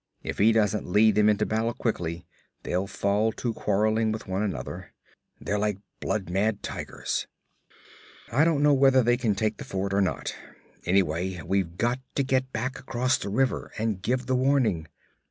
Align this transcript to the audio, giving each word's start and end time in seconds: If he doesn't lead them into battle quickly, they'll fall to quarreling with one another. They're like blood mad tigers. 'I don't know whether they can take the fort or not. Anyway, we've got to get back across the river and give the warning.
If 0.23 0.39
he 0.39 0.51
doesn't 0.51 0.87
lead 0.89 1.13
them 1.13 1.29
into 1.29 1.45
battle 1.45 1.75
quickly, 1.75 2.25
they'll 2.63 2.87
fall 2.87 3.31
to 3.33 3.53
quarreling 3.53 4.11
with 4.11 4.25
one 4.25 4.41
another. 4.41 4.93
They're 5.39 5.59
like 5.59 5.77
blood 5.99 6.27
mad 6.27 6.63
tigers. 6.63 7.27
'I 8.31 8.43
don't 8.45 8.63
know 8.63 8.73
whether 8.73 9.03
they 9.03 9.15
can 9.15 9.35
take 9.35 9.57
the 9.57 9.63
fort 9.63 9.93
or 9.93 10.01
not. 10.01 10.35
Anyway, 10.85 11.39
we've 11.45 11.77
got 11.77 11.99
to 12.15 12.23
get 12.23 12.51
back 12.51 12.79
across 12.79 13.19
the 13.19 13.29
river 13.29 13.71
and 13.77 14.01
give 14.01 14.25
the 14.25 14.35
warning. 14.35 14.87